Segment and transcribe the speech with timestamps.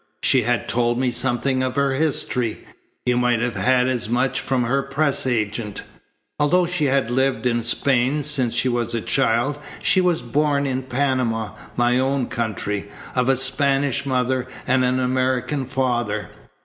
[0.23, 2.65] "She had told me something of her history.
[3.05, 5.83] You might have had as much from her press agent.
[6.39, 10.81] Although she had lived in Spain since she was a child, she was born in
[10.81, 16.31] Panama, my own country, of a Spanish mother and an American father.